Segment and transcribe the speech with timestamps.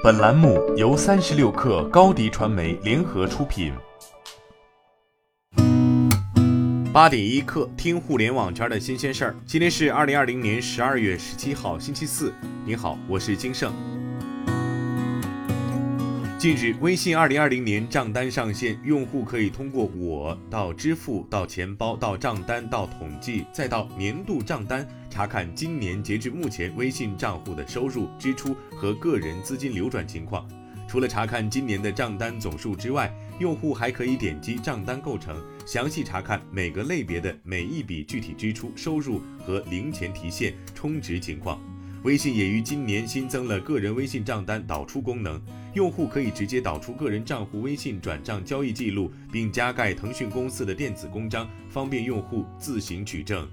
[0.00, 3.72] 本栏目由三十六氪高低传媒联合出品。
[6.92, 9.36] 八点一刻，听互联网圈的新鲜事儿。
[9.44, 12.32] 今天是二零二零年十二月十七号，星期四。
[12.64, 13.72] 您好，我是金盛。
[16.38, 30.48] 近日，微信二零二零年账单上线，用户可以通过我到支付到钱包到账单到统计再到年度账单，查看今年截至目前微信账户的收入、支出和个人资金流转情况。
[30.86, 41.60] 除了查看今年的账单总数之外，用户还可以点击账单构成，详细查看每个类别的每一笔具体支出、收入和零钱提现、充值情况。
[42.04, 45.42] 微信也于今年新增了个人微信账单导出功能，
[45.78, 53.48] 用户可以直接导出个人账户微信转账交易记录，并加盖腾讯公司的电子公章，方便用户自行取证。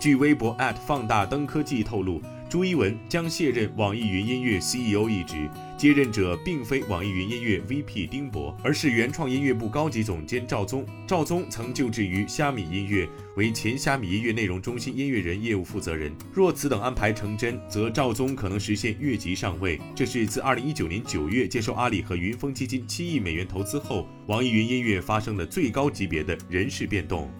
[0.00, 2.20] 据微博放大灯科技透露。
[2.52, 5.48] 朱一文将卸任网易云音乐 CEO 一职，
[5.78, 10.84] 接任者并非网易云音乐 VP 丁博，而是原创音乐部高级总监赵宗。
[11.06, 16.14] 赵宗曾就职于虾米音乐，为前虾米音乐内容中心音乐人业务负责人。
[16.30, 19.80] 若此等安排成真，则赵宗可能实现越级上位。
[19.94, 27.30] 这是自2019年9月接受阿里和云峰基金7亿美元投资后，网易云音乐发生的最高级别的人事变动。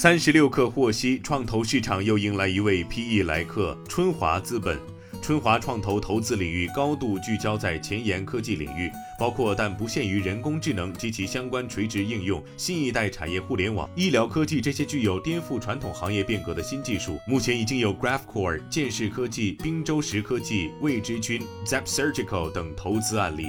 [0.00, 4.78] 三十六氪获悉，创投市场又迎来一位 PE 来客——春华资本。
[5.20, 17.18] 春华创投投资领域高度聚焦在前沿科技领域，包括但不限于人工智能及其相关垂直应用、新一代产业互联网、医疗科技这些具有颠覆传统行业变革的新技术。
[17.26, 23.48] 目前已经有 Graphcore、建视科技、滨州石科技、未知君、Zap Surgical 等投资案例。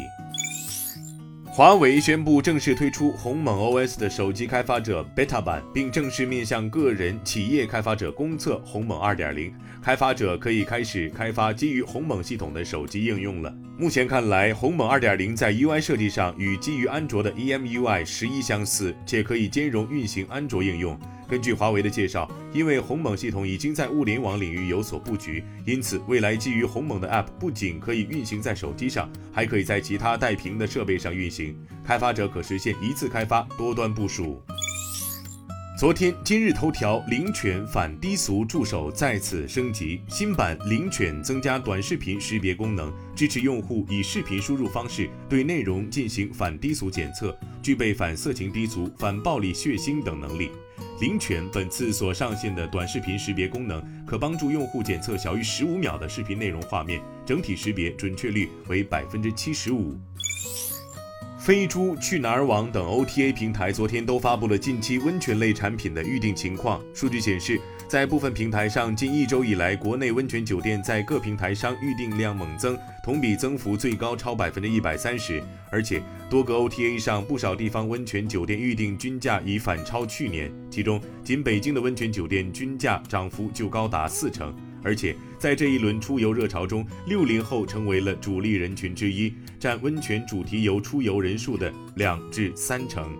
[1.60, 13.54] 华为宣布正式推出鸿蒙 OS 的手机开发者 beta 版，并正式面向个人、企业开发者公测鸿蒙2.0，开发者可以开始开发基于鸿蒙系统的手机应用了。
[13.78, 20.98] 目前看来，鸿蒙2.0在 UI 设计上与基于安卓的 EMUI 十一相似，且可以兼容运行安卓应用。
[21.29, 31.56] 根据华为的介绍，因为鸿蒙系统已经在物联网领域有所布局，因此未来基于鸿蒙的 App 不仅可以运行在手机上，还可以在其他带屏的设备上运行。
[31.85, 34.41] 开发者可实现一次开发、多端部署。
[35.78, 50.50] 昨天，今日头条灵犬反低俗助手再次升级，新版灵犬增加短视频识别功能，支持用户以视频输入方式对内容进行反低俗检测，具备反色情、低俗、反暴力、血腥等能力。
[51.00, 59.98] 灵犬本次所上线的短视频识别功能，可帮助用户检测小于十五秒的视频内容画面，整体识别准确率为百分之七十五。
[61.50, 66.80] 飞猪、去哪儿网等 OTA 平台昨天都发布了近期温泉类产品的预订情况。
[66.94, 75.44] 数据显示，在部分平台上，近一周以来，国内温泉酒店在各平台商预订量猛增，同比增幅最高超百分之一百三十。
[75.72, 84.56] 而且，多个 OTA 上不少地方温泉酒店预订均价已反超去年，其中仅北京的温泉酒店均价涨幅就高达四成。
[84.84, 93.16] 而且在这一轮出游热潮中，六零后成为了主力人群之一，占温泉主题游出游人数的两至三成。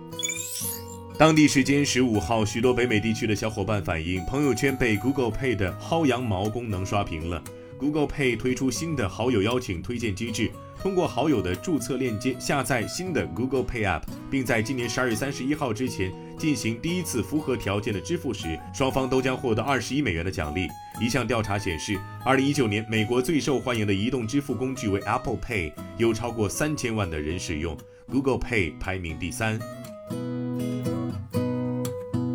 [1.18, 7.42] 当地时间十五号，许多北美地区的小伙伴反映，朋友圈被 Google Pay 的薅羊毛功能刷屏了。
[7.78, 10.50] Google Pay 推出新的好友邀请推荐机制。
[10.82, 20.68] 通过好友的注册链接下载新的 Google Pay App，并在今年十二月三十一号之前进行第一次符合条件的支付时，双方都将获得二十一美元的奖励。
[21.00, 27.74] 一项调查显示，二零一九年美国最受欢迎的移动支付工具为 Apple Pay，有超过三千万的人使用
[28.06, 29.58] ，Google Pay 排名第三。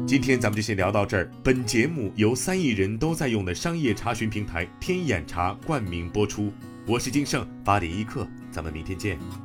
[0.07, 1.29] 今天咱们就先聊到这儿。
[1.43, 6.51] 本节目由三亿人都在用的商业查询平台天眼查冠名播出。
[6.87, 9.44] 我是金盛，八点一刻，咱们明天见。